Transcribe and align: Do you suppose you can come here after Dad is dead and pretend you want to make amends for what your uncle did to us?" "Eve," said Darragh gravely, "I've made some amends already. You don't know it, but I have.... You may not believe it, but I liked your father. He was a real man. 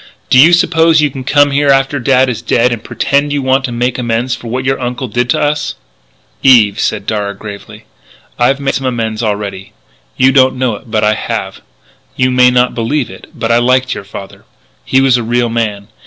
Do 0.31 0.39
you 0.39 0.51
suppose 0.51 0.99
you 0.99 1.11
can 1.11 1.23
come 1.23 1.51
here 1.51 1.69
after 1.69 1.99
Dad 1.99 2.27
is 2.27 2.41
dead 2.41 2.73
and 2.73 2.83
pretend 2.83 3.31
you 3.31 3.43
want 3.43 3.63
to 3.65 3.71
make 3.71 3.99
amends 3.99 4.33
for 4.35 4.47
what 4.47 4.65
your 4.65 4.79
uncle 4.79 5.07
did 5.07 5.29
to 5.29 5.39
us?" 5.39 5.75
"Eve," 6.41 6.79
said 6.79 7.05
Darragh 7.05 7.37
gravely, 7.37 7.83
"I've 8.39 8.59
made 8.59 8.73
some 8.73 8.87
amends 8.87 9.21
already. 9.21 9.73
You 10.17 10.31
don't 10.31 10.55
know 10.57 10.73
it, 10.75 10.89
but 10.89 11.03
I 11.03 11.13
have.... 11.13 11.61
You 12.15 12.31
may 12.31 12.49
not 12.49 12.73
believe 12.73 13.11
it, 13.11 13.27
but 13.35 13.51
I 13.51 13.59
liked 13.59 13.93
your 13.93 14.03
father. 14.03 14.45
He 14.83 15.01
was 15.01 15.17
a 15.17 15.23
real 15.23 15.49
man. 15.49 15.87